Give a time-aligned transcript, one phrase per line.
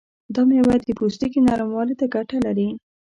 [0.33, 2.69] دا میوه د پوستکي نرموالي ته ګټه لري.